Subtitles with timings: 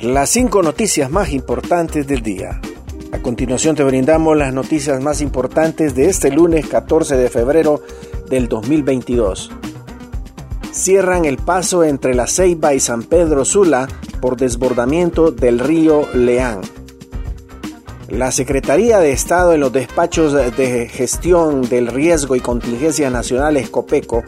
[0.00, 2.60] las cinco noticias más importantes del día.
[3.10, 7.82] A continuación te brindamos las noticias más importantes de este lunes 14 de febrero
[8.30, 9.50] del 2022.
[10.70, 13.88] Cierran el paso entre La Ceiba y San Pedro Sula
[14.20, 16.60] por desbordamiento del río Leán.
[18.08, 24.22] La Secretaría de Estado en los despachos de gestión del riesgo y contingencias nacionales COPECO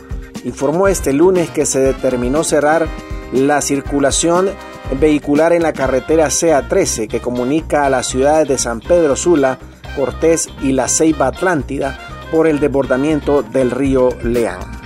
[0.45, 2.89] informó este lunes que se determinó cerrar
[3.33, 4.51] la circulación
[4.99, 9.59] vehicular en la carretera CA13 que comunica a las ciudades de San Pedro Sula,
[9.97, 11.99] Cortés y La Ceiba Atlántida
[12.31, 14.81] por el desbordamiento del río Leán.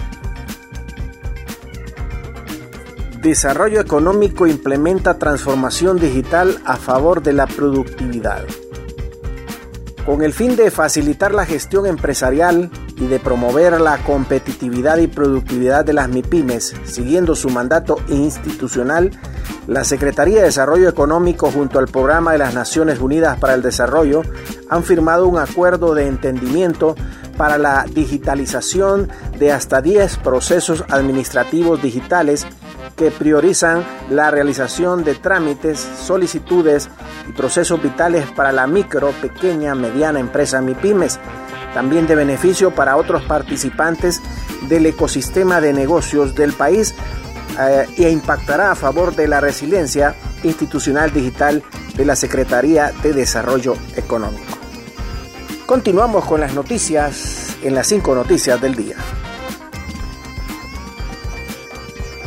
[3.22, 8.44] Desarrollo económico implementa transformación digital a favor de la productividad.
[10.04, 15.84] Con el fin de facilitar la gestión empresarial y de promover la competitividad y productividad
[15.84, 19.10] de las MIPIMES, siguiendo su mandato institucional,
[19.66, 24.22] la Secretaría de Desarrollo Económico junto al Programa de las Naciones Unidas para el Desarrollo
[24.68, 26.94] han firmado un acuerdo de entendimiento
[27.36, 32.46] para la digitalización de hasta 10 procesos administrativos digitales
[32.96, 36.88] que priorizan la realización de trámites, solicitudes
[37.28, 41.18] y procesos vitales para la micro, pequeña, mediana empresa MIPIMES,
[41.74, 44.22] también de beneficio para otros participantes
[44.68, 46.94] del ecosistema de negocios del país
[47.60, 51.62] eh, e impactará a favor de la resiliencia institucional digital
[51.94, 54.58] de la Secretaría de Desarrollo Económico.
[55.66, 58.96] Continuamos con las noticias en las cinco noticias del día.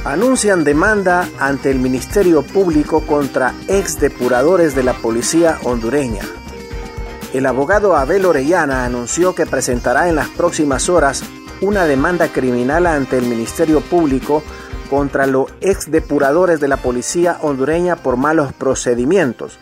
[0.04, 6.24] Anuncian demanda ante el Ministerio Público contra ex depuradores de la policía hondureña.
[7.38, 11.22] El abogado Abel Orellana anunció que presentará en las próximas horas
[11.62, 14.42] una demanda criminal ante el Ministerio Público
[14.90, 19.60] contra los ex depuradores de la policía hondureña por malos procedimientos.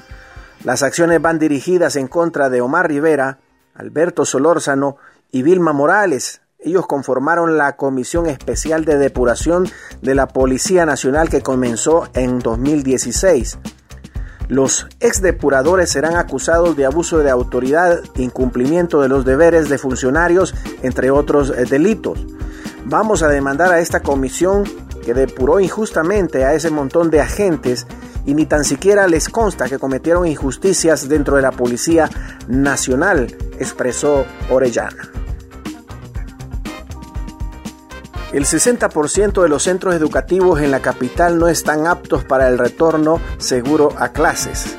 [0.64, 3.40] Las acciones van dirigidas en contra de Omar Rivera,
[3.74, 4.96] Alberto Solórzano
[5.30, 6.40] y Vilma Morales.
[6.60, 9.68] Ellos conformaron la Comisión Especial de Depuración
[10.02, 13.60] de la Policía Nacional que comenzó en 2016.
[14.48, 20.54] Los ex depuradores serán acusados de abuso de autoridad, incumplimiento de los deberes de funcionarios,
[20.84, 22.26] entre otros eh, delitos.
[22.86, 24.64] Vamos a demandar a esta comisión
[25.04, 27.88] que depuró injustamente a ese montón de agentes
[28.26, 32.10] y ni tan siquiera les consta que cometieron injusticias dentro de la Policía
[32.48, 35.25] Nacional, expresó Orellana.
[38.34, 43.22] El 60% de los centros educativos en la capital no están aptos para el retorno
[43.38, 44.76] seguro a clases.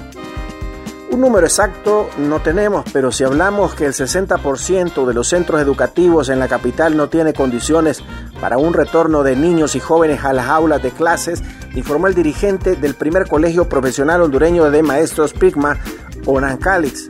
[1.10, 6.28] Un número exacto no tenemos, pero si hablamos que el 60% de los centros educativos
[6.28, 8.02] en la capital no tiene condiciones
[8.40, 11.42] para un retorno de niños y jóvenes a las aulas de clases,
[11.74, 15.78] informó el dirigente del primer colegio profesional hondureño de maestros Pigma,
[16.26, 17.08] Onan Calix.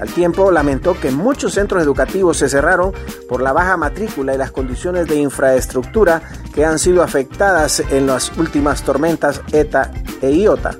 [0.00, 2.92] Al tiempo lamentó que muchos centros educativos se cerraron
[3.28, 6.22] por la baja matrícula y las condiciones de infraestructura
[6.54, 9.90] que han sido afectadas en las últimas tormentas ETA
[10.22, 10.76] e IOTA.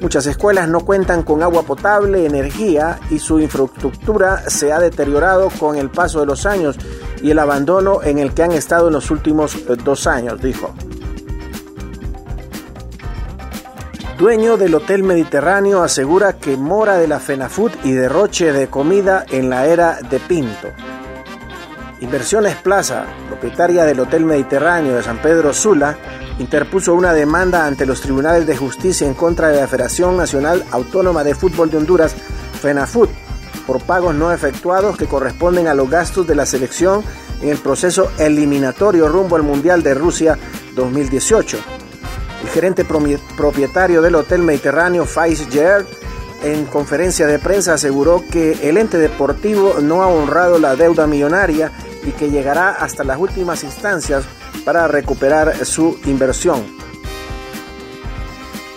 [0.00, 5.76] Muchas escuelas no cuentan con agua potable, energía y su infraestructura se ha deteriorado con
[5.76, 6.76] el paso de los años
[7.22, 10.74] y el abandono en el que han estado en los últimos eh, dos años, dijo.
[14.18, 19.50] Dueño del Hotel Mediterráneo asegura que mora de la FENAFUT y derroche de comida en
[19.50, 20.68] la era de Pinto.
[22.00, 25.98] Inversiones Plaza, propietaria del Hotel Mediterráneo de San Pedro Sula,
[26.38, 31.24] interpuso una demanda ante los tribunales de justicia en contra de la Federación Nacional Autónoma
[31.24, 32.14] de Fútbol de Honduras,
[32.62, 33.10] FENAFUT,
[33.66, 37.02] por pagos no efectuados que corresponden a los gastos de la selección
[37.42, 40.38] en el proceso eliminatorio rumbo al Mundial de Rusia
[40.76, 41.58] 2018.
[42.44, 45.86] El gerente propietario del Hotel Mediterráneo, Faiz Gerard,
[46.42, 51.72] en conferencia de prensa aseguró que el ente deportivo no ha honrado la deuda millonaria
[52.06, 54.24] y que llegará hasta las últimas instancias
[54.62, 56.62] para recuperar su inversión.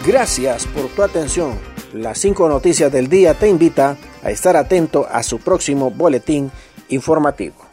[0.05, 1.59] Gracias por tu atención.
[1.91, 6.49] Las cinco noticias del día te invita a estar atento a su próximo boletín
[6.87, 7.66] informativo.